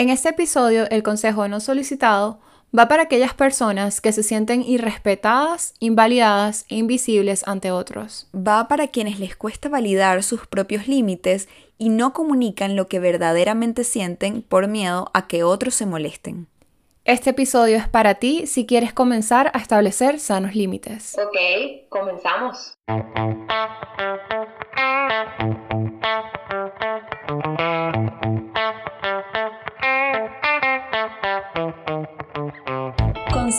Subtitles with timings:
[0.00, 2.40] En este episodio, el consejo no solicitado
[2.74, 8.26] va para aquellas personas que se sienten irrespetadas, invalidadas e invisibles ante otros.
[8.34, 13.84] Va para quienes les cuesta validar sus propios límites y no comunican lo que verdaderamente
[13.84, 16.46] sienten por miedo a que otros se molesten.
[17.04, 21.14] Este episodio es para ti si quieres comenzar a establecer sanos límites.
[21.18, 22.72] Ok, comenzamos.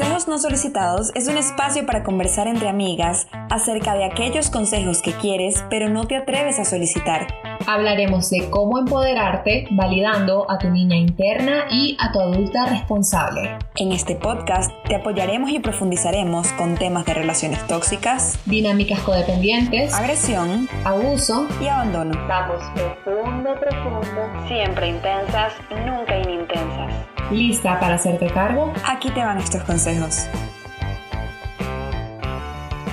[0.01, 5.11] Consejos no solicitados es un espacio para conversar entre amigas acerca de aquellos consejos que
[5.11, 7.27] quieres pero no te atreves a solicitar.
[7.67, 13.59] Hablaremos de cómo empoderarte validando a tu niña interna y a tu adulta responsable.
[13.75, 20.67] En este podcast te apoyaremos y profundizaremos con temas de relaciones tóxicas, dinámicas codependientes, agresión,
[20.83, 22.19] abuso y abandono.
[22.27, 25.53] Vamos profundo, profundo, siempre intensas,
[25.85, 27.20] nunca inintensas.
[27.31, 28.73] ¿Lista para hacerte cargo?
[28.85, 30.25] Aquí te van estos consejos.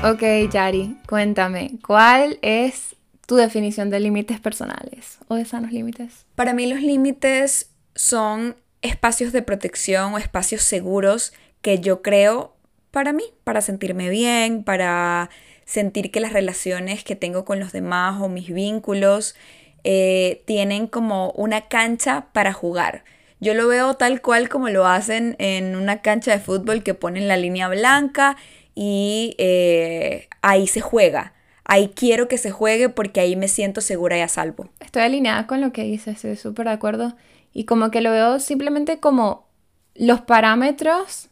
[0.04, 2.94] Ok, Yari, cuéntame, ¿cuál es
[3.26, 6.24] tu definición de límites personales o de sanos límites?
[6.36, 12.54] Para mí los límites son espacios de protección o espacios seguros que yo creo
[12.92, 15.30] para mí, para sentirme bien, para
[15.64, 19.34] sentir que las relaciones que tengo con los demás o mis vínculos
[19.82, 23.02] eh, tienen como una cancha para jugar.
[23.40, 27.28] Yo lo veo tal cual como lo hacen en una cancha de fútbol que ponen
[27.28, 28.36] la línea blanca
[28.74, 31.34] y eh, ahí se juega
[31.68, 34.68] ahí quiero que se juegue porque ahí me siento segura y a salvo.
[34.80, 37.14] Estoy alineada con lo que dices, estoy súper de acuerdo.
[37.52, 39.46] Y como que lo veo simplemente como
[39.94, 41.28] los parámetros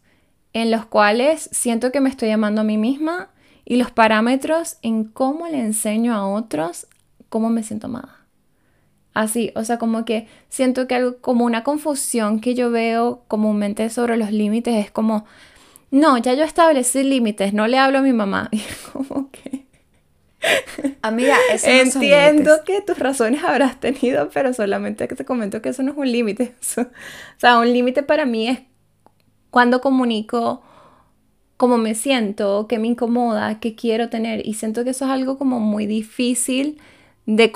[0.53, 3.31] en los cuales siento que me estoy amando a mí misma
[3.65, 6.87] y los parámetros en cómo le enseño a otros
[7.29, 8.26] cómo me siento amada.
[9.17, 13.89] Así, o sea, como que siento que algo como una confusión que yo veo comúnmente
[13.89, 15.25] sobre los límites es como,
[15.91, 18.51] no, ya yo establecí límites, no le hablo a mi mamá.
[18.53, 18.61] Y
[18.93, 19.67] como que
[21.03, 25.93] Amiga, eso Entiendo que tus razones habrás tenido, pero solamente te comento que eso no
[25.93, 26.55] es un límite.
[26.79, 26.85] o
[27.39, 28.61] sea, un límite para mí es
[29.51, 30.63] cuando comunico
[31.57, 34.47] cómo me siento, qué me incomoda, qué quiero tener.
[34.47, 36.79] Y siento que eso es algo como muy difícil
[37.25, 37.51] de,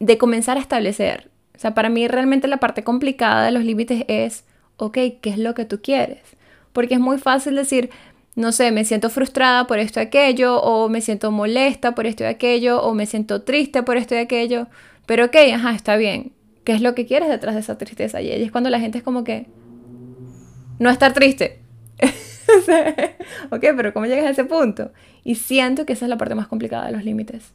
[0.00, 1.30] de comenzar a establecer.
[1.54, 4.44] O sea, para mí realmente la parte complicada de los límites es,
[4.76, 6.20] ok, ¿qué es lo que tú quieres?
[6.72, 7.90] Porque es muy fácil decir,
[8.34, 12.24] no sé, me siento frustrada por esto y aquello, o me siento molesta por esto
[12.24, 14.66] y aquello, o me siento triste por esto y aquello.
[15.06, 16.32] Pero ok, ajá, está bien.
[16.64, 18.20] ¿Qué es lo que quieres detrás de esa tristeza?
[18.20, 19.46] Y es cuando la gente es como que,
[20.78, 21.60] no estar triste.
[23.50, 24.92] ok, pero ¿cómo llegas a ese punto?
[25.24, 27.52] Y siento que esa es la parte más complicada de los límites.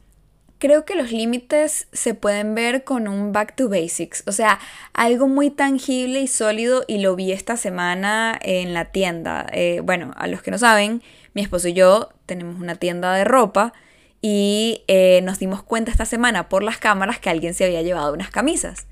[0.62, 4.60] Creo que los límites se pueden ver con un back to basics, o sea,
[4.92, 9.44] algo muy tangible y sólido y lo vi esta semana en la tienda.
[9.50, 11.02] Eh, bueno, a los que no saben,
[11.34, 13.72] mi esposo y yo tenemos una tienda de ropa
[14.20, 18.12] y eh, nos dimos cuenta esta semana por las cámaras que alguien se había llevado
[18.12, 18.86] unas camisas.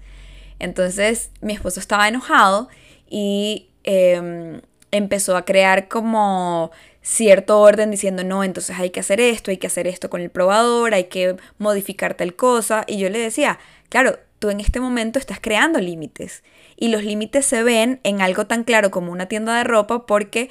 [0.59, 2.69] Entonces mi esposo estaba enojado
[3.09, 4.61] y em,
[4.91, 6.73] empezó a crear como
[7.03, 10.31] cierto orden diciendo, no, entonces hay que hacer esto, hay que hacer esto con el
[10.31, 12.85] probador, hay que modificar tal cosa.
[12.87, 16.43] Y yo le decía, claro, tú en este momento estás creando límites.
[16.77, 20.51] Y los límites se ven en algo tan claro como una tienda de ropa porque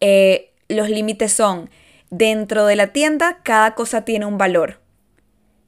[0.00, 1.70] eh, los límites son,
[2.10, 4.80] dentro de la tienda cada cosa tiene un valor.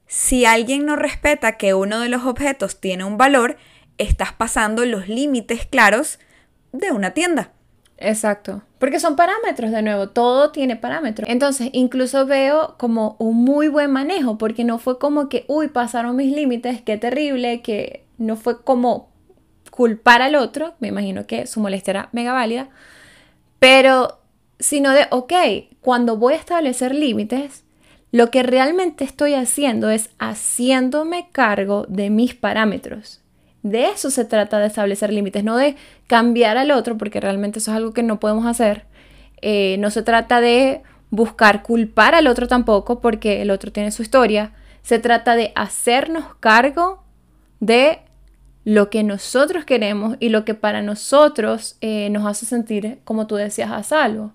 [0.07, 3.57] Si alguien no respeta que uno de los objetos tiene un valor,
[3.99, 6.19] estás pasando los límites claros
[6.73, 7.53] de una tienda.
[8.01, 8.63] Exacto.
[8.79, 11.29] Porque son parámetros, de nuevo, todo tiene parámetros.
[11.29, 16.17] Entonces, incluso veo como un muy buen manejo, porque no fue como que, uy, pasaron
[16.17, 19.11] mis límites, qué terrible, que no fue como
[19.71, 22.69] culpar al otro, me imagino que su molestia era mega válida,
[23.59, 24.19] pero
[24.59, 25.33] sino de, ok,
[25.81, 27.65] cuando voy a establecer límites,
[28.13, 33.21] lo que realmente estoy haciendo es haciéndome cargo de mis parámetros.
[33.63, 35.77] De eso se trata de establecer límites, no de
[36.07, 38.85] cambiar al otro, porque realmente eso es algo que no podemos hacer.
[39.43, 44.03] Eh, no se trata de buscar culpar al otro tampoco, porque el otro tiene su
[44.03, 44.53] historia.
[44.83, 47.05] Se trata de hacernos cargo
[47.61, 48.01] de
[48.65, 53.37] lo que nosotros queremos y lo que para nosotros eh, nos hace sentir, como tú
[53.37, 54.33] decías, a salvo.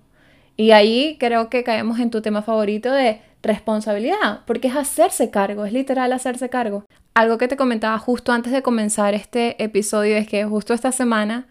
[0.56, 5.64] Y ahí creo que caemos en tu tema favorito de responsabilidad, porque es hacerse cargo,
[5.64, 6.84] es literal hacerse cargo.
[7.16, 11.46] Algo que te comentaba justo antes de comenzar este episodio es que justo esta semana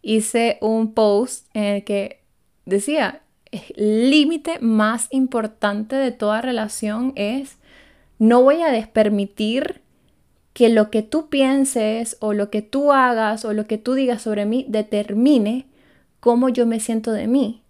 [0.00, 2.22] hice un post en el que
[2.66, 7.56] decía, el límite más importante de toda relación es
[8.20, 9.80] no voy a permitir
[10.52, 14.22] que lo que tú pienses o lo que tú hagas o lo que tú digas
[14.22, 15.66] sobre mí determine
[16.20, 17.64] cómo yo me siento de mí.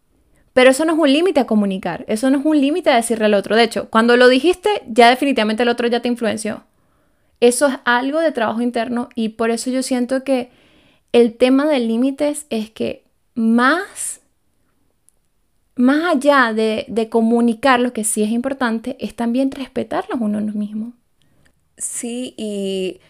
[0.52, 3.24] Pero eso no es un límite a comunicar, eso no es un límite a decirle
[3.24, 3.56] al otro.
[3.56, 6.67] De hecho, cuando lo dijiste, ya definitivamente el otro ya te influenció.
[7.40, 10.50] Eso es algo de trabajo interno y por eso yo siento que
[11.12, 13.04] el tema de límites es que
[13.34, 14.20] más,
[15.76, 20.92] más allá de, de comunicar lo que sí es importante, es también respetarlos uno mismo.
[21.76, 23.00] Sí, y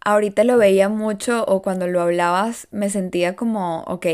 [0.00, 4.06] ahorita lo veía mucho o cuando lo hablabas me sentía como, ok,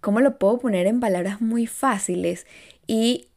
[0.00, 2.46] ¿cómo lo puedo poner en palabras muy fáciles?
[2.86, 3.28] Y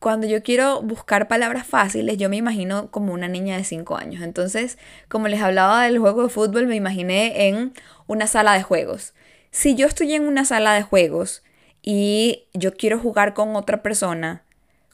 [0.00, 4.22] cuando yo quiero buscar palabras fáciles, yo me imagino como una niña de 5 años.
[4.22, 7.72] Entonces, como les hablaba del juego de fútbol, me imaginé en
[8.06, 9.14] una sala de juegos.
[9.50, 11.42] Si yo estoy en una sala de juegos
[11.82, 14.44] y yo quiero jugar con otra persona,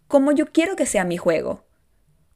[0.06, 1.64] ¿cómo yo quiero que sea mi juego?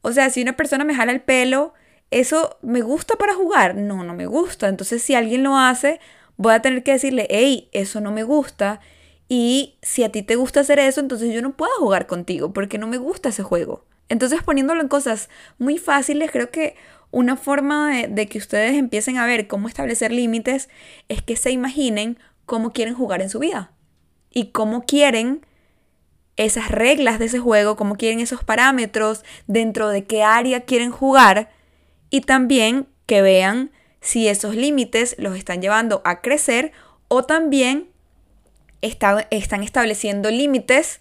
[0.00, 1.74] O sea, si una persona me jala el pelo,
[2.10, 3.74] ¿eso me gusta para jugar?
[3.74, 4.68] No, no me gusta.
[4.68, 6.00] Entonces, si alguien lo hace,
[6.36, 8.80] voy a tener que decirle, hey, eso no me gusta.
[9.28, 12.78] Y si a ti te gusta hacer eso, entonces yo no puedo jugar contigo porque
[12.78, 13.84] no me gusta ese juego.
[14.08, 16.76] Entonces poniéndolo en cosas muy fáciles, creo que
[17.10, 20.68] una forma de, que ustedes empiecen a ver cómo establecer límites
[21.08, 23.72] es que se imaginen cómo quieren jugar en su vida
[24.30, 25.46] y cómo quieren
[26.36, 31.52] esas reglas de ese juego, cómo quieren esos parámetros, dentro de qué área quieren jugar
[32.10, 33.70] y también que vean
[34.00, 36.72] si esos límites los están llevando a crecer
[37.06, 37.93] o también
[38.84, 41.00] están estableciendo límites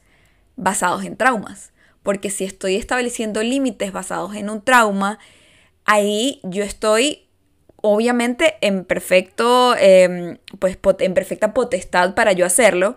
[0.55, 1.71] basados en traumas.
[2.01, 5.19] Porque si estoy estableciendo límites basados en un trauma,
[5.85, 7.27] ahí yo estoy
[7.81, 12.95] obviamente en perfecto, em, pues en perfecta potestad para yo hacerlo,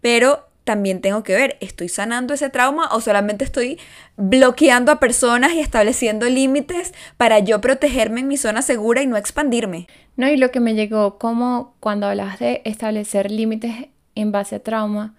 [0.00, 3.78] pero también tengo que ver, ¿estoy sanando ese trauma o solamente estoy
[4.16, 9.18] bloqueando a personas y estableciendo límites para yo protegerme en mi zona segura y no
[9.18, 9.86] expandirme?
[10.16, 14.62] No, y lo que me llegó como cuando hablas de establecer límites en base a
[14.62, 15.14] trauma,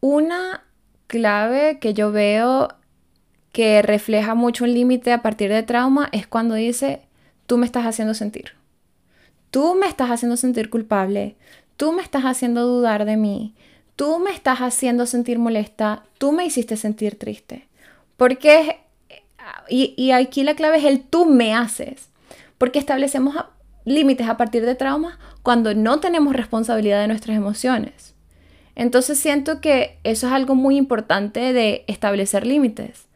[0.00, 0.64] una
[1.06, 2.68] clave que yo veo
[3.52, 7.02] que refleja mucho un límite a partir de trauma es cuando dice,
[7.46, 8.52] tú me estás haciendo sentir.
[9.50, 11.36] Tú me estás haciendo sentir culpable.
[11.76, 13.54] Tú me estás haciendo dudar de mí
[13.96, 17.66] tú me estás haciendo sentir molesta, tú me hiciste sentir triste.
[18.16, 18.78] Porque,
[19.68, 22.10] y, y aquí la clave es el tú me haces,
[22.58, 23.34] porque establecemos
[23.86, 28.14] límites a partir de traumas cuando no tenemos responsabilidad de nuestras emociones.
[28.74, 33.06] Entonces siento que eso es algo muy importante de establecer límites,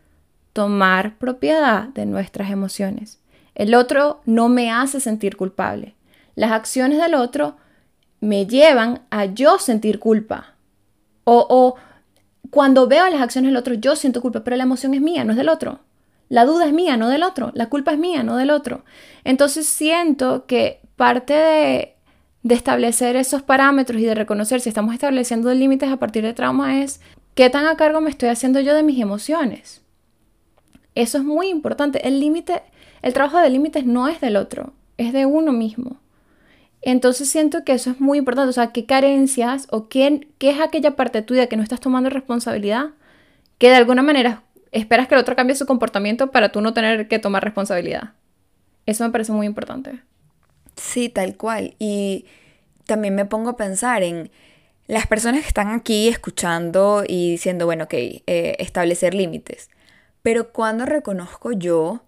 [0.55, 3.21] tomar propiedad de nuestras emociones.
[3.55, 5.95] El otro no me hace sentir culpable.
[6.35, 7.57] Las acciones del otro
[8.21, 10.55] me llevan a yo sentir culpa.
[11.25, 11.77] O,
[12.51, 15.33] cuando veo las acciones del otro, yo siento culpa, pero la emoción es mía, no
[15.33, 15.81] es del otro.
[16.31, 17.51] La duda es mía, no del otro.
[17.55, 18.85] La culpa es mía, no del otro.
[19.25, 21.97] Entonces siento que parte de,
[22.45, 26.83] de establecer esos parámetros y de reconocer si estamos estableciendo límites a partir de trauma
[26.83, 27.01] es
[27.35, 29.83] qué tan a cargo me estoy haciendo yo de mis emociones.
[30.95, 32.07] Eso es muy importante.
[32.07, 32.63] El límite,
[33.03, 35.97] el trabajo de límites no es del otro, es de uno mismo.
[36.81, 40.61] Entonces siento que eso es muy importante, o sea, qué carencias o qué, qué es
[40.61, 42.91] aquella parte tuya que no estás tomando responsabilidad,
[43.59, 47.09] que de alguna manera esperas que el otro cambie su comportamiento para tú no tener
[47.09, 48.15] que tomar responsabilidad.
[48.87, 50.01] Eso me parece muy importante.
[50.77, 51.75] Sí, tal cual.
[51.79, 52.27] Y
[52.87, 54.31] también me pongo a pensar en
[54.87, 58.23] las personas que están aquí escuchando y diciendo, bueno, ok, eh,
[58.59, 59.71] establecer límites.
[60.23, 62.03] Pero cuando reconozco yo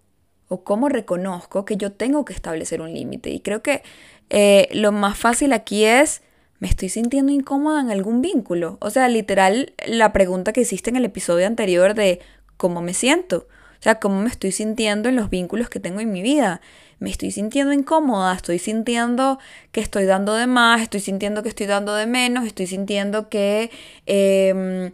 [0.49, 3.31] o cómo reconozco que yo tengo que establecer un límite.
[3.31, 3.83] Y creo que
[4.31, 6.23] eh, lo más fácil aquí es,
[6.59, 8.77] ¿me estoy sintiendo incómoda en algún vínculo?
[8.81, 12.21] O sea, literal, la pregunta que hiciste en el episodio anterior de
[12.63, 13.49] cómo me siento.
[13.49, 16.61] O sea, cómo me estoy sintiendo en los vínculos que tengo en mi vida.
[17.01, 19.41] Me estoy sintiendo incómoda, estoy sintiendo
[19.73, 23.73] que estoy dando de más, estoy sintiendo que estoy dando de menos, estoy sintiendo que,
[24.07, 24.93] em,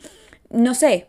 [0.49, 1.09] no sé,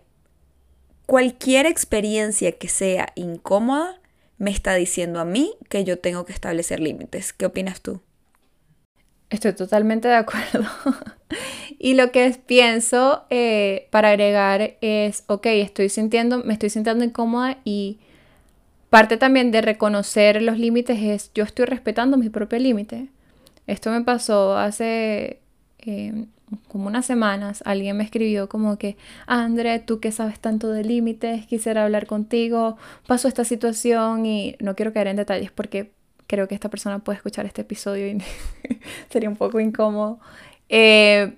[1.06, 4.02] cualquier experiencia que sea incómoda
[4.38, 7.32] me está diciendo a mí que yo tengo que establecer límites.
[7.32, 8.02] ¿Qué opinas tú?
[9.30, 10.68] Estoy totalmente de acuerdo.
[11.80, 17.58] y lo que pienso eh, para agregar es, ok, estoy sintiendo, me estoy sintiendo incómoda
[17.64, 18.00] y
[18.90, 23.10] parte también de reconocer los límites es, yo estoy respetando mi propio límite.
[23.68, 25.40] Esto me pasó hace
[25.80, 26.26] eh,
[26.68, 27.62] como unas semanas.
[27.66, 32.78] Alguien me escribió como que, André, tú que sabes tanto de límites, quisiera hablar contigo,
[33.08, 35.92] pasó esta situación y no quiero caer en detalles porque
[36.30, 38.22] creo que esta persona puede escuchar este episodio y
[39.10, 40.20] sería un poco incómodo.
[40.70, 41.34] Eh,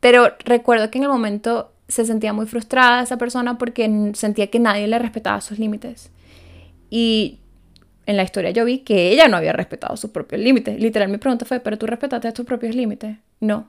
[0.00, 4.58] pero recuerdo que en el momento se sentía muy frustrada esa persona porque sentía que
[4.58, 6.10] nadie le respetaba sus límites.
[6.90, 7.38] Y
[8.04, 10.78] en la historia yo vi que ella no había respetado sus propios límites.
[10.80, 13.18] Literal, mi pregunta fue, ¿pero tú respetaste tus propios límites?
[13.38, 13.68] No.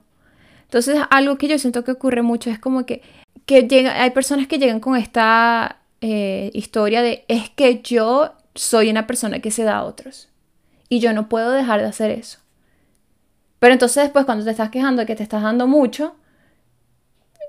[0.64, 3.00] Entonces, algo que yo siento que ocurre mucho es como que,
[3.46, 8.90] que llega, hay personas que llegan con esta eh, historia de, es que yo soy
[8.90, 10.33] una persona que se da a otros
[10.94, 12.38] y yo no puedo dejar de hacer eso.
[13.58, 16.14] Pero entonces después cuando te estás quejando de que te estás dando mucho,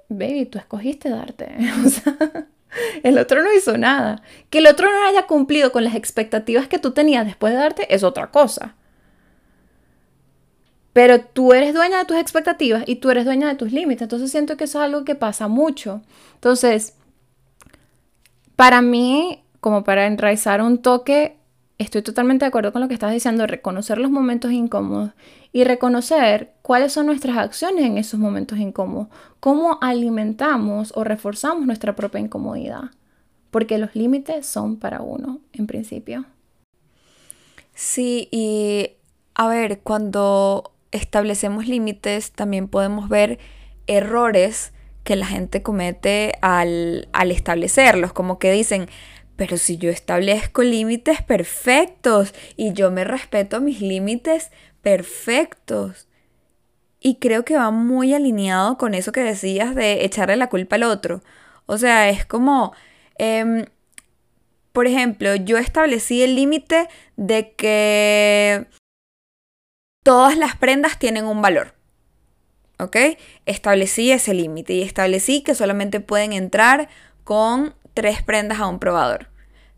[0.09, 1.55] baby, tú escogiste darte.
[3.03, 4.21] El otro no hizo nada.
[4.49, 7.93] Que el otro no haya cumplido con las expectativas que tú tenías después de darte
[7.93, 8.75] es otra cosa.
[10.91, 14.01] Pero tú eres dueña de tus expectativas y tú eres dueña de tus límites.
[14.01, 16.01] Entonces siento que eso es algo que pasa mucho.
[16.33, 16.95] Entonces,
[18.55, 21.37] para mí, como para enraizar un toque,
[21.77, 25.11] estoy totalmente de acuerdo con lo que estás diciendo, reconocer los momentos incómodos
[25.51, 29.07] y reconocer cuáles son nuestras acciones en esos momentos incómodos,
[29.39, 32.91] cómo alimentamos o reforzamos nuestra propia incomodidad,
[33.51, 36.25] porque los límites son para uno, en principio.
[37.73, 38.91] Sí, y
[39.33, 43.37] a ver, cuando establecemos límites también podemos ver
[43.85, 44.71] errores
[45.03, 48.87] que la gente comete al, al establecerlos, como que dicen,
[49.35, 54.51] pero si yo establezco límites perfectos y yo me respeto mis límites
[54.81, 56.07] perfectos.
[56.99, 60.83] Y creo que va muy alineado con eso que decías de echarle la culpa al
[60.83, 61.21] otro.
[61.65, 62.73] O sea, es como,
[63.17, 63.65] em,
[64.71, 68.67] por ejemplo, yo establecí el límite de que
[70.03, 71.75] todas las prendas tienen un valor.
[72.79, 72.97] ¿Ok?
[73.45, 76.89] Establecí ese límite y establecí que solamente pueden entrar
[77.23, 79.29] con tres prendas a un probador.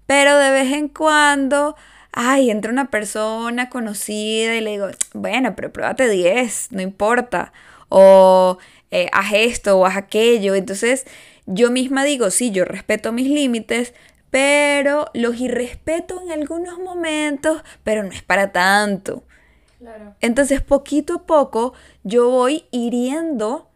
[0.06, 1.78] Pero de vez en cuando,
[2.12, 7.54] ay, entra una persona conocida y le digo, bueno, pero pruébate 10, no importa.
[7.88, 8.58] O
[8.92, 10.56] eh, haz esto o haz aquello.
[10.56, 11.06] Entonces
[11.46, 13.94] yo misma digo, sí, yo respeto mis límites,
[14.30, 19.24] pero los irrespeto en algunos momentos, pero no es para tanto.
[20.22, 23.70] Entonces, poquito a poco, yo voy hiriendo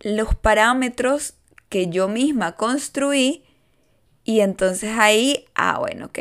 [0.00, 1.34] los parámetros
[1.68, 3.43] que yo misma construí
[4.24, 6.20] y entonces ahí, ah, bueno, ok.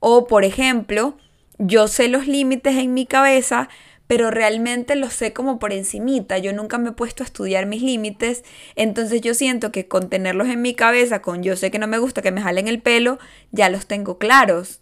[0.00, 1.16] O por ejemplo,
[1.58, 3.68] yo sé los límites en mi cabeza,
[4.08, 6.36] pero realmente los sé como por encimita.
[6.38, 10.48] Yo nunca me he puesto a estudiar mis límites, entonces yo siento que con tenerlos
[10.48, 13.18] en mi cabeza, con yo sé que no me gusta que me jalen el pelo,
[13.52, 14.80] ya los tengo claros.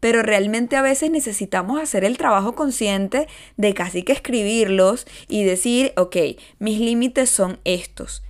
[0.00, 5.92] Pero realmente a veces necesitamos hacer el trabajo consciente de casi que escribirlos y decir,
[5.96, 6.16] ok,
[6.58, 8.22] mis límites son estos.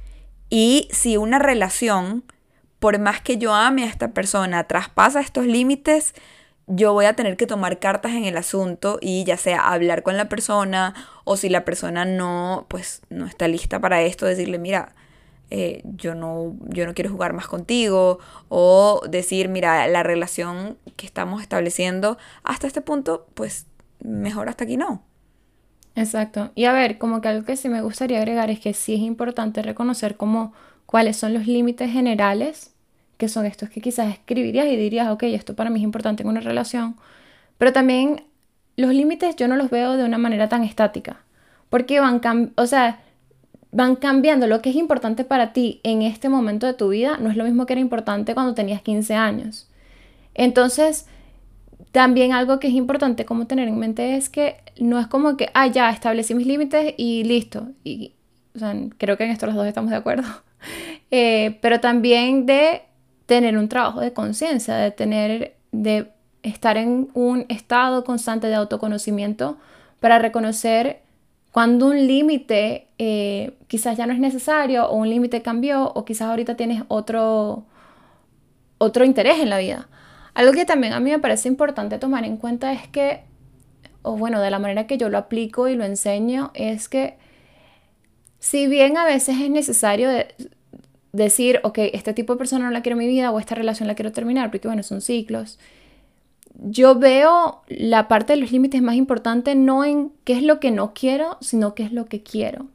[0.49, 2.25] Y si una relación
[2.87, 6.15] por más que yo ame a esta persona, traspasa estos límites,
[6.69, 10.17] yo voy a tener que tomar cartas en el asunto y ya sea hablar con
[10.17, 14.95] la persona o si la persona no, pues no está lista para esto, decirle, mira,
[15.51, 21.07] eh, yo, no, yo no quiero jugar más contigo o decir, mira, la relación que
[21.07, 23.67] estamos estableciendo hasta este punto, pues
[23.99, 25.03] mejor hasta aquí no.
[25.97, 26.53] Exacto.
[26.55, 29.01] Y a ver, como que algo que sí me gustaría agregar es que sí es
[29.01, 30.53] importante reconocer como
[30.87, 32.76] cuáles son los límites generales,
[33.17, 36.29] que son estos que quizás escribirías y dirías, ok, esto para mí es importante en
[36.29, 36.97] una relación,
[37.59, 38.25] pero también
[38.77, 41.21] los límites yo no los veo de una manera tan estática,
[41.71, 42.21] porque van,
[42.57, 43.01] o sea,
[43.73, 44.47] van cambiando.
[44.47, 47.45] Lo que es importante para ti en este momento de tu vida no es lo
[47.45, 49.69] mismo que era importante cuando tenías 15 años.
[50.35, 51.07] Entonces,
[51.93, 55.51] también algo que es importante como tener en mente es que no es como que,
[55.55, 57.69] ah, ya, establecí mis límites y listo.
[57.85, 58.13] Y,
[58.55, 60.27] o sea, creo que en esto los dos estamos de acuerdo.
[61.13, 62.83] Eh, pero también de
[63.27, 69.59] tener un trabajo de conciencia, de tener, de estar en un estado constante de autoconocimiento
[70.01, 71.01] para reconocer
[71.51, 76.29] cuando un límite eh, quizás ya no es necesario o un límite cambió o quizás
[76.29, 77.65] ahorita tienes otro,
[78.79, 79.89] otro interés en la vida.
[80.35, 83.23] Algo que también a mí me parece importante tomar en cuenta es que,
[84.03, 87.17] o bueno, de la manera que yo lo aplico y lo enseño, es que
[88.39, 90.11] si bien a veces es necesario
[91.17, 93.89] decir, ok, este tipo de persona no la quiero en mi vida o esta relación
[93.89, 95.59] la quiero terminar, porque bueno, son ciclos.
[96.55, 100.71] Yo veo la parte de los límites más importante no en qué es lo que
[100.71, 102.67] no quiero, sino qué es lo que quiero.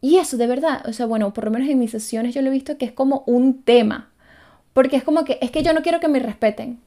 [0.00, 2.48] Y eso de verdad, o sea, bueno, por lo menos en mis sesiones yo lo
[2.48, 4.10] he visto que es como un tema,
[4.72, 6.80] porque es como que es que yo no quiero que me respeten.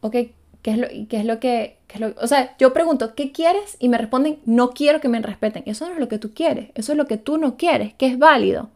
[0.00, 0.16] Ok,
[0.62, 3.32] ¿qué es lo, qué es lo que, qué es lo, o sea, yo pregunto, ¿qué
[3.32, 3.76] quieres?
[3.80, 5.62] Y me responden, no quiero que me respeten.
[5.66, 8.06] Eso no es lo que tú quieres, eso es lo que tú no quieres, que
[8.06, 8.70] es válido.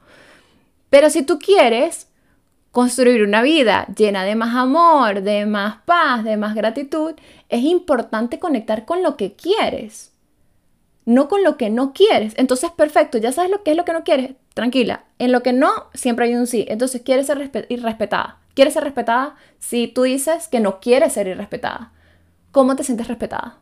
[0.91, 2.09] Pero si tú quieres
[2.71, 7.15] construir una vida llena de más amor, de más paz, de más gratitud,
[7.49, 10.13] es importante conectar con lo que quieres,
[11.05, 12.35] no con lo que no quieres.
[12.37, 15.05] Entonces, perfecto, ya sabes lo que es lo que no quieres, tranquila.
[15.19, 16.67] En lo que no, siempre hay un sí.
[16.69, 18.39] Entonces, quieres ser irrespetada.
[18.55, 21.93] ¿Quieres ser respetada si tú dices que no quieres ser irrespetada?
[22.51, 23.59] ¿cómo te sientes respetada?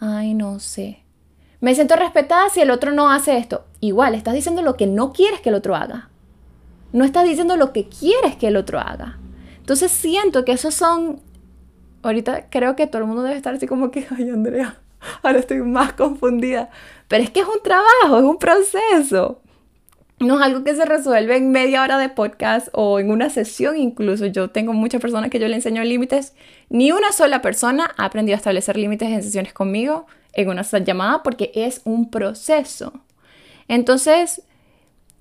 [0.00, 1.01] Ay, no sé.
[1.62, 3.64] Me siento respetada si el otro no hace esto.
[3.78, 6.08] Igual, estás diciendo lo que no quieres que el otro haga.
[6.92, 9.20] No estás diciendo lo que quieres que el otro haga.
[9.58, 11.20] Entonces siento que esos son...
[12.02, 14.80] Ahorita creo que todo el mundo debe estar así como que, ay Andrea,
[15.22, 16.68] ahora estoy más confundida.
[17.06, 19.40] Pero es que es un trabajo, es un proceso.
[20.18, 23.76] No es algo que se resuelve en media hora de podcast o en una sesión
[23.76, 24.26] incluso.
[24.26, 26.34] Yo tengo muchas personas que yo le enseño límites.
[26.70, 31.22] Ni una sola persona ha aprendido a establecer límites en sesiones conmigo en una llamada
[31.22, 32.92] porque es un proceso.
[33.68, 34.42] Entonces,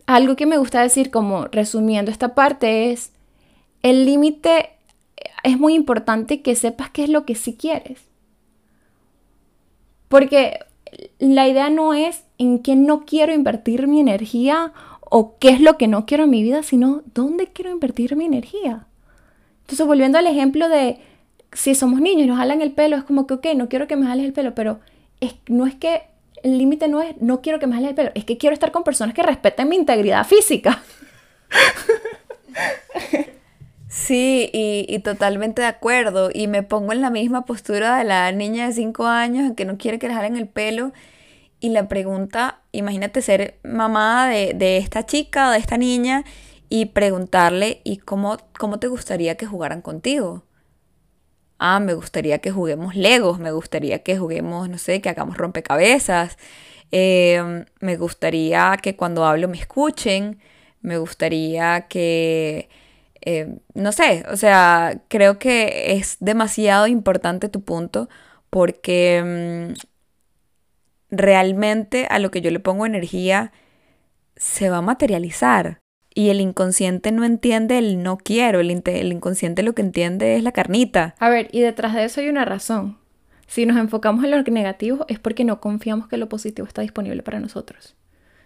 [0.06, 3.12] algo que me gusta decir como resumiendo esta parte es,
[3.84, 4.70] el límite
[5.44, 8.02] es muy importante que sepas qué es lo que sí quieres.
[10.08, 10.60] Porque
[11.20, 15.78] la idea no es en qué no quiero invertir mi energía o qué es lo
[15.78, 18.88] que no quiero en mi vida, sino dónde quiero invertir mi energía.
[19.62, 21.00] Entonces, volviendo al ejemplo de
[21.54, 23.96] si somos niños y nos jalan el pelo, es como que, ok, no quiero que
[23.96, 24.80] me jales el pelo, pero
[25.22, 26.04] es, no es que
[26.44, 28.72] el límite no es no quiero que me jales el pelo, es que quiero estar
[28.72, 30.84] con personas que respeten mi integridad física.
[33.88, 36.30] Sí, y, y, totalmente de acuerdo.
[36.34, 39.78] Y me pongo en la misma postura de la niña de 5 años que no
[39.78, 40.94] quiere que le jalen el pelo
[41.62, 46.26] y la pregunta, imagínate ser mamá de, esta chica, de esta niña,
[46.70, 50.44] y preguntarle, ¿y cómo, cómo te gustaría que jugaran contigo?
[51.64, 56.38] Ah, me gustaría que juguemos Legos, me gustaría que juguemos, no sé, que hagamos rompecabezas,
[56.92, 60.40] em, me gustaría que cuando hablo me escuchen,
[60.82, 62.68] me gustaría que,
[63.22, 68.10] em, no sé, o sea, creo que es demasiado importante tu punto
[68.50, 69.76] porque em,
[71.12, 73.52] realmente a lo que yo le pongo energía
[74.36, 75.80] se va a materializar.
[76.14, 80.44] Y el inconsciente no entiende el no quiero, el, el, inconsciente lo que entiende es
[80.44, 81.16] la carnita.
[81.20, 82.98] A ver, y detrás de eso hay una razón.
[83.48, 87.24] Si nos enfocamos en lo negativo es porque no confiamos que lo positivo está disponible
[87.24, 87.96] para nosotros.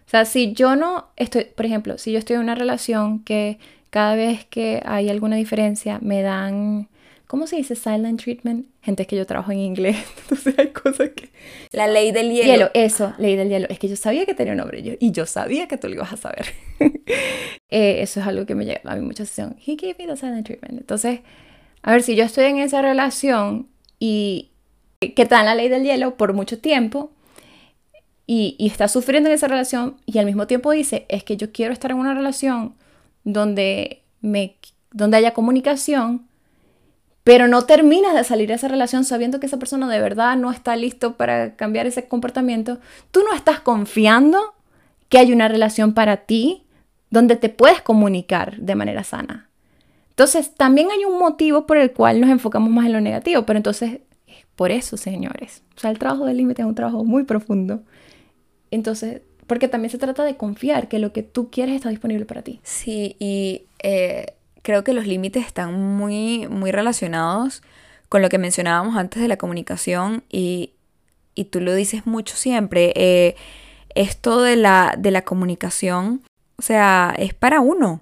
[0.06, 3.60] O sea, si yo no estoy, por ejemplo, si yo estoy en una relación que
[3.90, 6.90] cada vez que hay alguna diferencia me dan
[7.28, 8.68] ¿Cómo se dice silent treatment?
[8.82, 11.30] Gente, que yo trabajo en inglés, entonces hay cosas que...
[11.72, 12.46] La ley del hielo.
[12.46, 13.68] Hielo, eso, ley del hielo.
[13.70, 15.96] Es que yo sabía que tenía un nombre yo, y yo sabía que tú lo
[15.96, 16.46] ibas a saber.
[17.72, 19.58] Eh, eso es algo que me lleva a mí mucha sesión.
[19.66, 20.80] He gave me the silent treatment.
[20.80, 21.22] Entonces,
[21.82, 23.68] a ver, si yo estoy en esa relación
[24.00, 24.52] y
[25.00, 27.12] que está en la ley del hielo por mucho tiempo
[28.28, 31.52] y, y está sufriendo en esa relación y al mismo tiempo dice, es que yo
[31.52, 32.76] quiero estar en una relación
[33.24, 34.56] donde, me,
[34.92, 36.28] donde haya comunicación,
[37.26, 40.52] pero no terminas de salir de esa relación sabiendo que esa persona de verdad no
[40.52, 42.78] está listo para cambiar ese comportamiento,
[43.10, 44.54] tú no estás confiando
[45.10, 46.66] que hay una relación para ti
[47.10, 49.50] donde te puedes comunicar de manera sana.
[50.12, 53.58] Entonces, también hay un motivo por el cual nos enfocamos más en lo negativo, pero
[53.58, 54.02] entonces,
[54.56, 57.82] por eso, señores, o sea, el trabajo del límite es un trabajo muy profundo.
[58.70, 62.44] Entonces, porque también se trata de confiar que lo que tú quieres está disponible para
[62.44, 62.60] ti.
[62.62, 64.36] Sí, y eh,
[64.66, 67.62] creo que los límites están muy, muy relacionados
[68.10, 70.74] con lo que mencionábamos antes de la comunicación y,
[71.52, 72.92] tú lo dices mucho siempre.
[72.96, 73.36] Eh,
[73.94, 76.24] esto de la, de la comunicación,
[76.58, 78.02] o sea, es para uno.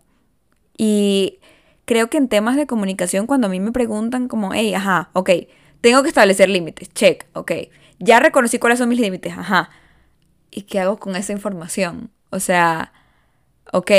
[0.77, 1.39] Y
[1.83, 5.31] creo que en temas de comunicación, cuando a mí me preguntan como, hey, ajá, ok,
[5.81, 7.51] tengo que establecer límites, check, ok,
[7.99, 9.69] ya reconocí cuáles son mis límites, ajá.
[10.49, 12.09] ¿Y qué hago con esa información?
[12.29, 12.93] O sea,
[13.73, 13.91] ok,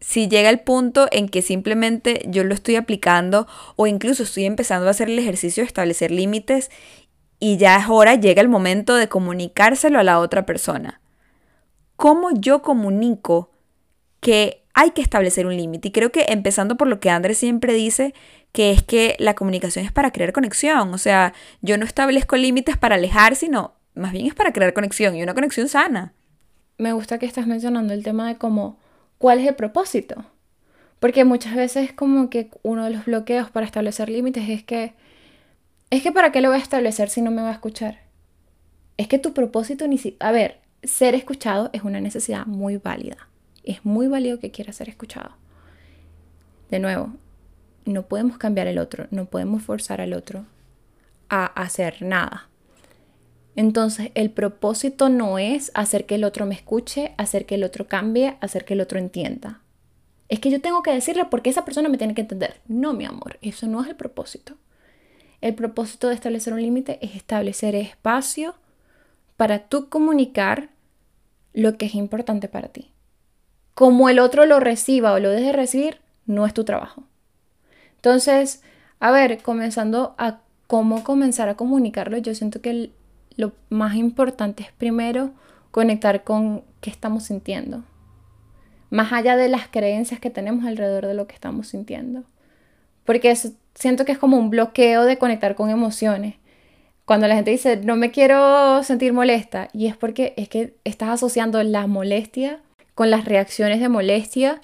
[0.00, 4.86] si llega el punto en que simplemente yo lo estoy aplicando o incluso estoy empezando
[4.86, 6.70] a hacer el ejercicio de establecer límites
[7.38, 11.00] y ya es hora, llega el momento de comunicárselo a la otra persona.
[11.96, 13.50] ¿Cómo yo comunico
[14.20, 15.88] que hay que establecer un límite?
[15.88, 18.14] Y creo que empezando por lo que Andrés siempre dice,
[18.52, 20.94] que es que la comunicación es para crear conexión.
[20.94, 25.14] O sea, yo no establezco límites para alejar, sino más bien es para crear conexión
[25.14, 26.14] y una conexión sana.
[26.78, 28.78] Me gusta que estás mencionando el tema de cómo
[29.18, 30.24] ¿cuál es el propósito?
[31.00, 34.94] Porque muchas veces como que uno de los bloqueos para establecer límites es que,
[35.90, 38.00] es que ¿para qué lo voy a establecer si no me va a escuchar?
[38.96, 40.16] Es que tu propósito ni si...
[40.20, 43.28] A ver, ser escuchado es una necesidad muy válida.
[43.62, 45.32] Es muy válido que quieras ser escuchado.
[46.70, 47.12] De nuevo,
[47.84, 50.44] no podemos cambiar el otro, no podemos forzar al otro
[51.28, 52.48] a hacer nada.
[53.56, 57.88] Entonces, el propósito no es hacer que el otro me escuche, hacer que el otro
[57.88, 59.60] cambie, hacer que el otro entienda.
[60.28, 62.60] Es que yo tengo que decirle porque esa persona me tiene que entender.
[62.68, 64.56] No, mi amor, eso no es el propósito.
[65.40, 68.54] El propósito de establecer un límite es establecer espacio
[69.38, 70.68] para tú comunicar
[71.54, 72.90] lo que es importante para ti.
[73.74, 77.04] Como el otro lo reciba o lo deje de recibir, no es tu trabajo.
[77.96, 78.62] Entonces,
[79.00, 82.90] a ver, comenzando a cómo comenzar a comunicarlo, yo siento que
[83.36, 85.32] lo más importante es primero
[85.70, 87.84] conectar con qué estamos sintiendo,
[88.90, 92.24] más allá de las creencias que tenemos alrededor de lo que estamos sintiendo.
[93.04, 93.36] Porque
[93.74, 96.36] siento que es como un bloqueo de conectar con emociones.
[97.04, 101.10] Cuando la gente dice, no me quiero sentir molesta, y es porque es que estás
[101.10, 102.60] asociando la molestia
[102.94, 104.60] con las reacciones de molestia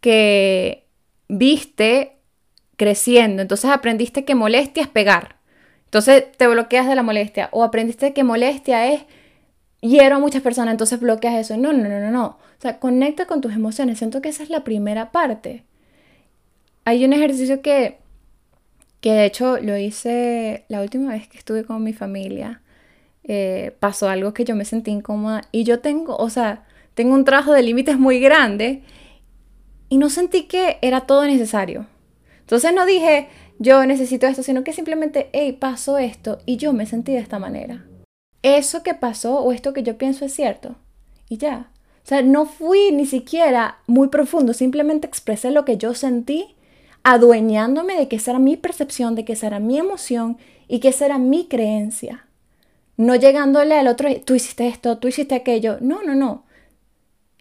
[0.00, 0.86] que
[1.28, 2.18] viste
[2.76, 3.42] creciendo.
[3.42, 5.36] Entonces aprendiste que molestia es pegar.
[5.92, 7.50] Entonces te bloqueas de la molestia.
[7.52, 9.02] O aprendiste que molestia es
[9.82, 11.58] hiero a muchas personas, entonces bloqueas eso.
[11.58, 12.26] No, no, no, no, no.
[12.26, 13.98] O sea, conecta con tus emociones.
[13.98, 15.64] Siento que esa es la primera parte.
[16.86, 17.98] Hay un ejercicio que,
[19.02, 22.62] que de hecho lo hice la última vez que estuve con mi familia.
[23.24, 27.26] Eh, pasó algo que yo me sentí incómoda y yo tengo, o sea, tengo un
[27.26, 28.82] trabajo de límites muy grande
[29.90, 31.86] y no sentí que era todo necesario.
[32.40, 33.28] Entonces no dije,
[33.62, 37.38] yo necesito esto, sino que simplemente, hey, pasó esto y yo me sentí de esta
[37.38, 37.86] manera.
[38.42, 40.74] Eso que pasó o esto que yo pienso es cierto.
[41.28, 41.70] Y ya.
[42.04, 46.56] O sea, no fui ni siquiera muy profundo, simplemente expresé lo que yo sentí,
[47.04, 50.88] adueñándome de que esa era mi percepción, de que esa era mi emoción y que
[50.88, 52.26] esa era mi creencia.
[52.96, 55.78] No llegándole al otro, tú hiciste esto, tú hiciste aquello.
[55.80, 56.44] No, no, no.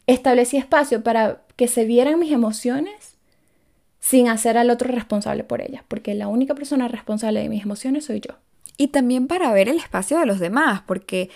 [0.05, 3.10] Establecí espacio para que se vieran mis emociones
[4.01, 8.05] sin hacer al otro responsable por ellas, porque la única persona responsable de mis emociones
[8.05, 8.35] soy yo.
[8.75, 11.29] Y también para ver el espacio de los demás, porque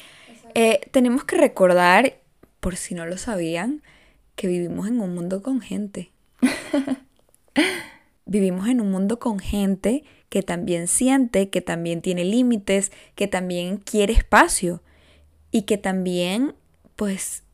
[0.55, 2.15] eh, tenemos que recordar,
[2.59, 3.83] por si no lo sabían,
[4.35, 6.11] que vivimos en un mundo con gente.
[8.25, 13.77] vivimos en un mundo con gente que también siente, que también tiene límites, que también
[13.77, 14.81] quiere espacio
[15.51, 16.55] y que también,
[16.95, 17.44] pues,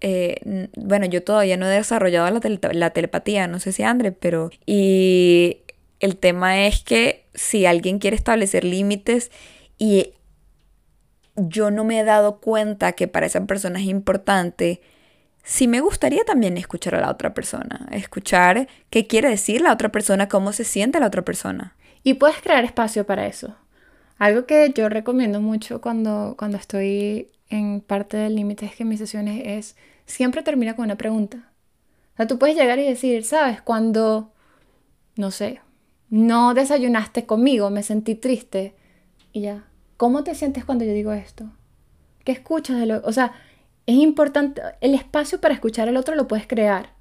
[0.00, 2.30] eh, bueno, yo todavía no he desarrollado
[2.72, 4.50] la, telepatía, no sé si André, pero...
[4.66, 5.58] Y
[6.00, 9.30] el tema es que si alguien quiere establecer límites
[9.78, 10.14] y
[11.36, 14.80] yo no me he dado cuenta que para esa persona es importante,
[15.42, 19.90] sí me gustaría también escuchar a la otra persona, escuchar qué quiere decir la otra
[19.90, 21.76] persona, cómo se siente la otra persona.
[22.02, 23.54] Y puedes crear espacio para eso.
[24.18, 28.98] Algo que yo recomiendo mucho cuando, cuando estoy en parte del límite es que mis
[28.98, 29.76] sesiones es
[30.10, 31.52] siempre termina con una pregunta.
[32.14, 33.62] O sea, tú puedes llegar y decir, ¿sabes?
[33.62, 34.32] Cuando,
[35.16, 35.60] no sé,
[36.10, 38.74] no desayunaste conmigo, me sentí triste
[39.32, 39.64] y ya.
[39.96, 41.50] ¿Cómo te sientes cuando yo digo esto?
[42.24, 43.32] ¿Qué escuchas de lo, o sea,
[43.86, 46.94] es importante el espacio para escuchar al otro lo puedes crear.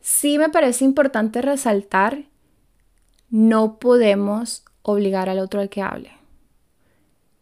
[0.00, 2.24] Sí me parece importante resaltar
[3.30, 6.10] no podemos obligar al otro al que hable.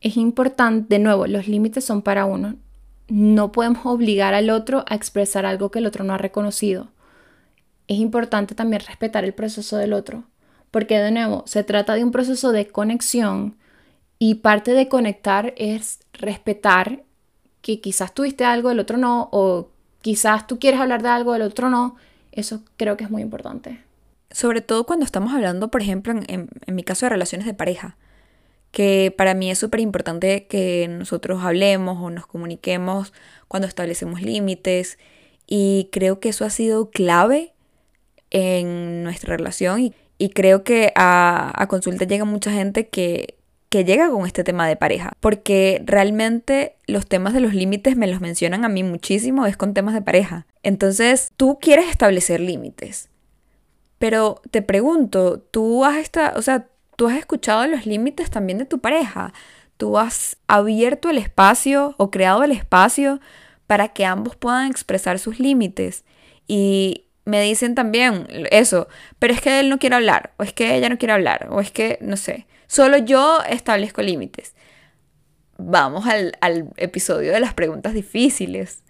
[0.00, 2.56] Es importante, de nuevo, los límites son para uno
[3.08, 6.88] no podemos obligar al otro a expresar algo que el otro no ha reconocido.
[7.88, 10.24] Es importante también respetar el proceso del otro,
[10.70, 13.56] porque de nuevo se trata de un proceso de conexión
[14.18, 17.02] y parte de conectar es respetar
[17.62, 19.70] que quizás tuviste algo, el otro no, o
[20.02, 21.96] quizás tú quieres hablar de algo, el otro no.
[22.32, 23.82] Eso creo que es muy importante.
[24.30, 26.24] Sobre todo cuando estamos hablando, por ejemplo, en,
[26.66, 27.96] en mi caso de relaciones de pareja
[28.70, 33.12] que para mí es súper importante que nosotros hablemos o nos comuniquemos
[33.48, 34.98] cuando establecemos límites
[35.46, 37.54] y creo que eso ha sido clave
[38.30, 39.94] en nuestra relación y,
[40.30, 43.36] creo que a, consulta llega mucha gente que,
[43.68, 48.08] que llega con este tema de pareja, porque realmente los temas de los límites me
[48.08, 50.46] los mencionan a mí muchísimo, es con temas de pareja.
[50.64, 53.10] Entonces, tú quieres establecer límites,
[53.98, 56.66] pero te pregunto, tú has estado, o sea,
[56.98, 59.32] tú has escuchado los límites también de tu pareja.
[59.76, 63.20] Tú has abierto el espacio o creado el espacio
[63.68, 66.04] para que ambos puedan expresar sus límites.
[66.48, 68.88] Y me dicen también eso,
[69.20, 71.60] pero es que él no quiere hablar, o es que ella no quiere hablar, o
[71.60, 74.56] es que, no sé, solo yo establezco límites.
[75.56, 76.32] Vamos al,
[76.78, 78.82] episodio de las preguntas difíciles.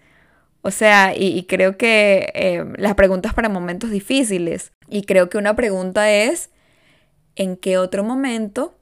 [0.63, 4.73] O sea, y, creo que eh, las preguntas para momentos difíciles.
[4.89, 6.49] Y creo que una pregunta es,
[7.39, 8.75] en qué otro momento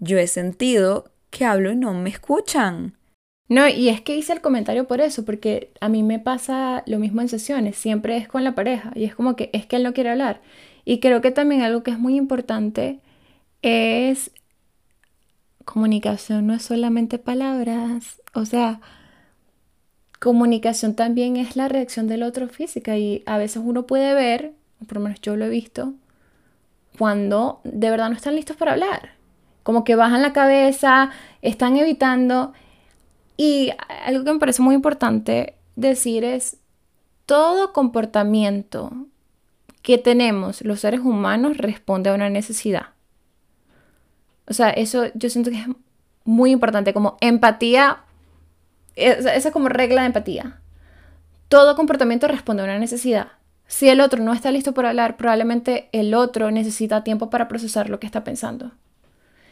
[0.00, 2.96] yo he sentido que hablo y no me escuchan.
[3.48, 6.98] No, y es que hice el comentario por eso, porque a mí me pasa lo
[6.98, 9.82] mismo en sesiones, siempre es con la pareja, y es como que es que él
[9.82, 10.40] no quiere hablar.
[10.84, 13.00] Y creo que también algo que es muy importante
[13.62, 14.30] es
[15.64, 18.80] comunicación, no es solamente palabras, o sea,
[20.20, 24.52] comunicación también es la reacción del otro física, y a veces uno puede ver,
[24.86, 25.94] por lo menos yo lo he visto,
[26.98, 29.12] cuando de verdad no están listos para hablar.
[29.62, 31.10] Como que bajan la cabeza,
[31.42, 32.52] están evitando.
[33.36, 33.72] Y
[34.04, 36.58] algo que me parece muy importante decir es,
[37.26, 38.92] todo comportamiento
[39.82, 42.88] que tenemos los seres humanos responde a una necesidad.
[44.46, 45.68] O sea, eso yo siento que es
[46.24, 48.00] muy importante, como empatía,
[48.96, 50.60] esa es como regla de empatía.
[51.48, 53.28] Todo comportamiento responde a una necesidad.
[53.70, 57.88] Si el otro no está listo para hablar, probablemente el otro necesita tiempo para procesar
[57.88, 58.72] lo que está pensando.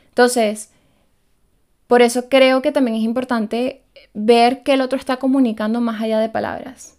[0.09, 0.73] Entonces,
[1.87, 6.19] por eso creo que también es importante ver que el otro está comunicando más allá
[6.19, 6.97] de palabras.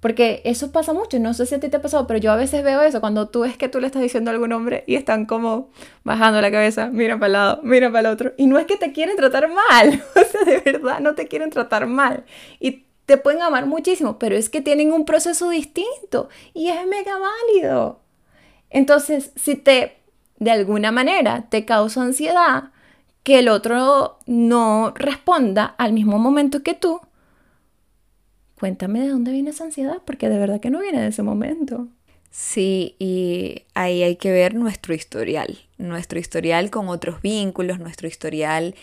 [0.00, 2.36] Porque eso pasa mucho, no sé si a ti te ha pasado, pero yo a
[2.36, 4.96] veces veo eso, cuando tú ves que tú le estás diciendo a algún hombre y
[4.96, 5.70] están como
[6.04, 8.76] bajando la cabeza, mira para el lado, mira para el otro, y no es que
[8.76, 12.24] te quieren tratar mal, o sea, de verdad no te quieren tratar mal,
[13.06, 18.00] te pueden amar muchísimo, pero es que tienen un proceso distinto y es mega válido.
[18.68, 19.96] Entonces, si te,
[20.38, 22.70] de alguna manera, te causa ansiedad
[23.22, 27.00] que el otro no responda al mismo momento que tú,
[28.58, 31.88] cuéntame de dónde viene esa ansiedad, porque de verdad que no viene de ese momento.
[32.30, 38.74] Sí, y ahí hay que ver nuestro historial, nuestro historial con otros vínculos, nuestro historial,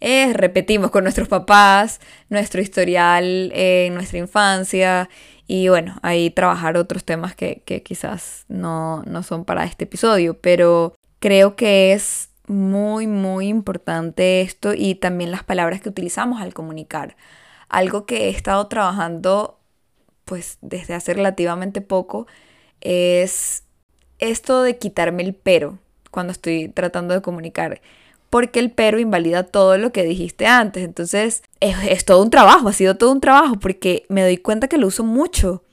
[0.00, 5.08] eh, repetimos, con nuestros papás, nuestro historial en nuestra infancia
[5.46, 10.38] y bueno, ahí trabajar otros temas que, que quizás no, no son para este episodio,
[10.40, 16.54] pero creo que es muy, muy importante esto y también las palabras que utilizamos al
[16.54, 17.16] comunicar
[17.68, 19.58] algo que he estado trabajando
[20.24, 22.26] pues desde hace relativamente poco
[22.80, 23.64] es
[24.18, 25.78] esto de quitarme el pero
[26.10, 27.80] cuando estoy tratando de comunicar.
[28.30, 30.84] Porque el pero invalida todo lo que dijiste antes.
[30.84, 34.78] Entonces es, todo un trabajo, ha sido todo un trabajo porque me doy cuenta que
[34.78, 35.64] lo uso mucho.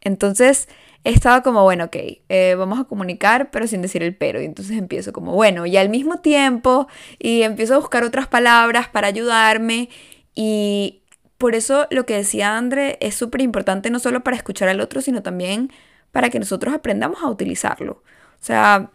[0.00, 0.68] Entonces
[1.04, 1.96] he estado como, bueno, ok,
[2.28, 4.40] eh, vamos a comunicar, pero sin decir el pero.
[4.40, 8.88] Y entonces empiezo como, bueno, y al mismo tiempo, y empiezo a buscar otras palabras
[8.88, 9.88] para ayudarme.
[10.34, 11.02] Y
[11.38, 15.00] por eso lo que decía André es súper importante no solo para escuchar al otro,
[15.00, 15.72] sino también
[16.12, 18.02] para que nosotros aprendamos a utilizarlo.
[18.40, 18.90] O sea,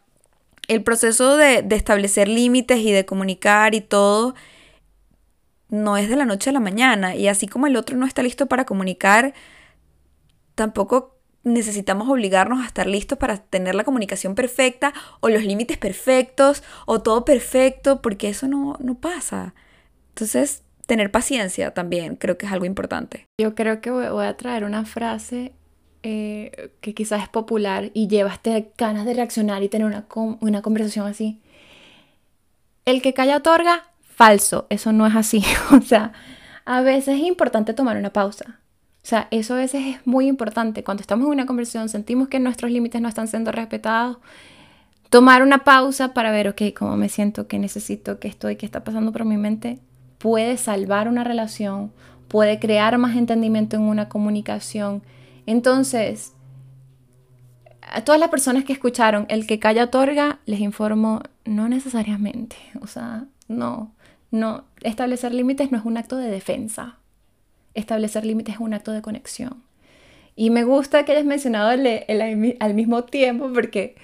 [0.68, 4.36] el proceso de, establecer límites y de comunicar y todo
[5.70, 7.16] no es de la noche a la mañana.
[7.16, 9.34] Y así como el otro no está listo para comunicar,
[10.56, 16.64] tampoco necesitamos obligarnos a estar listos para tener la comunicación perfecta o los límites perfectos
[16.86, 19.54] o todo perfecto, porque eso no, no pasa.
[20.10, 23.28] Entonces, tener paciencia también creo que es algo importante.
[23.40, 25.54] Yo creo que voy a traer una frase
[26.06, 30.06] eh, que quizás es popular y llevaste ganas de reaccionar y tener una,
[30.40, 31.42] una conversación así.
[32.86, 35.44] El que calla otorga, falso, eso no es así.
[35.72, 36.14] o sea,
[36.66, 38.60] a veces es importante tomar una pausa.
[39.04, 40.84] O sea, eso a veces es muy importante.
[40.84, 44.18] Cuando estamos en una conversación, sentimos que nuestros límites no están siendo respetados.
[45.10, 48.84] Tomar una pausa para ver, ok, cómo me siento, qué necesito, qué estoy, qué está
[48.84, 49.80] pasando por mi mente
[50.26, 51.92] puede salvar una relación,
[52.28, 55.04] puede crear más entendimiento en una comunicación.
[55.46, 56.34] Entonces,
[57.82, 62.56] a todas las personas que escucharon, el que calla otorga, les informo, no necesariamente.
[62.82, 63.94] O sea, no,
[64.32, 64.66] no.
[64.82, 66.98] Establecer límites no es un acto de defensa.
[67.74, 69.64] Establecer límites es un acto de conexión.
[70.36, 73.96] Y me gusta que hayas mencionado al mismo tiempo porque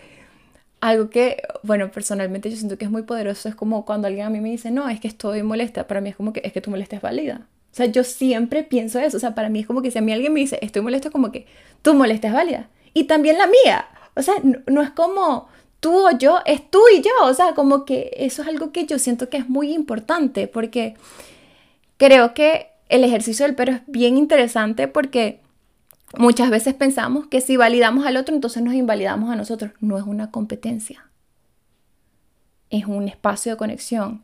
[0.80, 4.30] algo que, bueno, personalmente yo siento que es muy poderoso, es como cuando alguien a
[4.30, 6.62] mí me dice, no, es que estoy molesta, para mí es como que es que
[6.62, 7.48] tu molestia es válida.
[7.72, 10.02] O sea, yo siempre pienso eso, o sea, para mí es como que si a
[10.02, 11.48] mí alguien me dice, estoy molesta, es como que
[11.82, 12.70] tu molestia es válida.
[12.94, 13.88] Y también la mía.
[14.16, 14.36] O sea,
[14.68, 15.48] no, es como
[15.80, 17.12] tú o yo, es tú y yo.
[17.24, 20.96] O sea, como que eso es algo que yo siento que es muy importante, porque
[21.98, 25.40] creo que el ejercicio del perro es bien interesante porque
[26.18, 29.72] Muchas veces pensamos que si validamos al otro, entonces nos invalidamos a nosotros.
[29.80, 31.06] No es una competencia.
[32.70, 34.24] Es un espacio de conexión.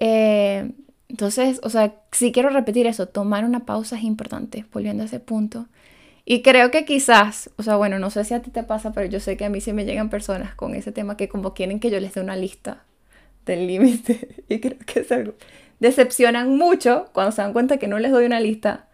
[0.00, 0.70] Eh,
[1.08, 5.20] entonces, o sea, si quiero repetir eso, tomar una pausa es importante, volviendo a ese
[5.20, 5.66] punto.
[6.24, 9.06] Y creo que quizás, o sea, bueno, no sé si a ti te pasa, pero
[9.08, 11.80] yo sé que a mí sí me llegan personas con ese tema que como quieren
[11.80, 12.84] que yo les dé una lista
[13.46, 14.44] del límite.
[14.48, 15.34] Y creo que algo.
[15.80, 18.88] Decepcionan mucho cuando se dan cuenta que no les doy una lista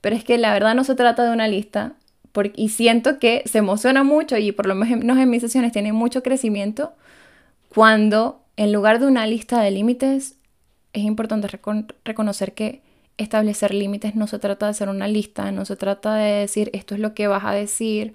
[0.00, 1.94] pero es que la verdad no se trata de una lista.
[2.32, 5.92] Porque, y siento que se emociona mucho y por lo menos en mis sesiones tiene
[5.92, 6.92] mucho crecimiento
[7.74, 10.36] cuando en lugar de una lista de límites
[10.92, 11.48] es importante
[12.04, 12.82] reconocer que
[13.16, 16.94] establecer límites no se trata de hacer una lista, no se trata de decir esto
[16.94, 18.14] es lo que vas a decir,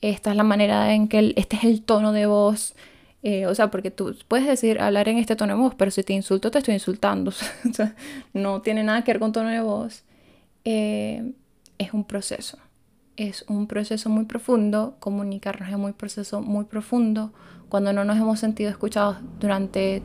[0.00, 2.74] esta es la manera en que este es el tono de voz.
[3.22, 6.02] Eh, o sea, porque tú puedes decir hablar en este tono de voz, pero si
[6.02, 7.30] te insulto te estoy insultando.
[7.70, 7.94] o sea,
[8.32, 10.04] no tiene nada que ver con tono de voz.
[10.64, 11.32] Eh,
[11.78, 12.58] es un proceso.
[13.16, 17.32] Es un proceso muy profundo, comunicarnos es un proceso muy profundo.
[17.68, 20.02] Cuando no nos hemos sentido escuchados durante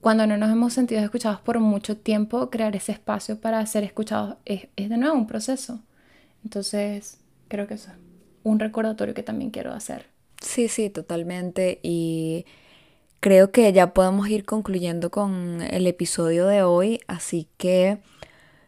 [0.00, 4.36] cuando no nos hemos sentido escuchados por mucho tiempo, crear ese espacio para ser escuchados
[4.44, 5.80] es, es, de nuevo un proceso.
[6.44, 7.96] Entonces, creo que eso es
[8.44, 10.06] un recordatorio que también quiero hacer.
[10.40, 11.80] Sí, sí, totalmente.
[11.82, 12.46] Y
[13.20, 17.98] creo que ya podemos ir concluyendo con el episodio de hoy, así que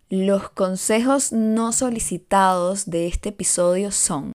[0.08, 4.32] los consejos no solicitados de este episodio son...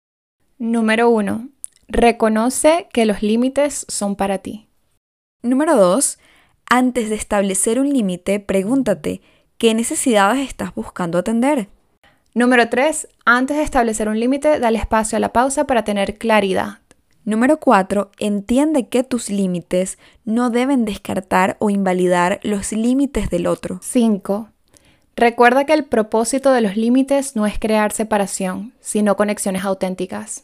[0.58, 1.50] Número 1.
[1.90, 4.70] Reconoce que los límites son para ti.
[5.42, 6.18] Número 2.
[6.70, 9.22] Antes de establecer un límite, pregúntate,
[9.58, 11.70] ¿qué necesidades estás buscando atender?
[12.34, 13.08] Número 3.
[13.26, 16.80] Antes de establecer un límite, dale espacio a la pausa para tener claridad.
[17.24, 18.12] Número 4.
[18.20, 23.80] Entiende que tus límites no deben descartar o invalidar los límites del otro.
[23.82, 24.50] 5.
[25.16, 30.44] Recuerda que el propósito de los límites no es crear separación, sino conexiones auténticas.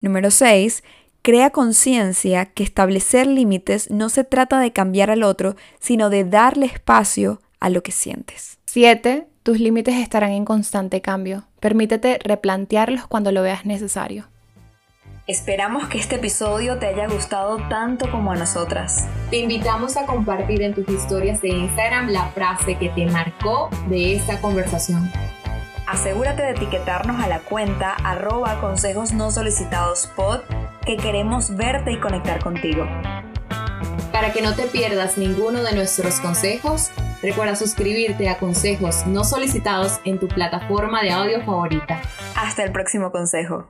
[0.00, 0.84] Número 6.
[1.24, 6.66] Crea conciencia que establecer límites no se trata de cambiar al otro, sino de darle
[6.66, 8.58] espacio a lo que sientes.
[8.64, 9.28] 7.
[9.44, 11.44] Tus límites estarán en constante cambio.
[11.60, 14.26] Permítete replantearlos cuando lo veas necesario.
[15.28, 19.06] Esperamos que este episodio te haya gustado tanto como a nosotras.
[19.30, 24.16] Te invitamos a compartir en tus historias de Instagram la frase que te marcó de
[24.16, 25.08] esta conversación.
[25.86, 30.40] Asegúrate de etiquetarnos a la cuenta arroba consejos no solicitados pod
[30.84, 32.86] que queremos verte y conectar contigo.
[34.12, 36.90] Para que no te pierdas ninguno de nuestros consejos,
[37.22, 42.00] recuerda suscribirte a consejos no solicitados en tu plataforma de audio favorita.
[42.36, 43.68] Hasta el próximo consejo.